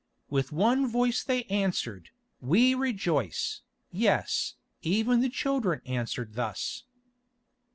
With 0.31 0.51
one 0.51 0.87
voice 0.87 1.23
they 1.23 1.43
answered, 1.43 2.09
"We 2.39 2.73
rejoice!" 2.73 3.61
Yes, 3.91 4.55
even 4.81 5.19
the 5.21 5.29
children 5.29 5.83
answered 5.85 6.33
thus. 6.33 6.85